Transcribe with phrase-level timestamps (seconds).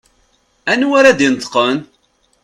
[0.71, 1.77] Anwa ara d-ineṭṭqen?